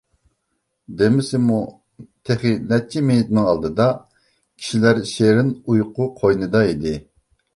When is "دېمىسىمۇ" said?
1.01-1.57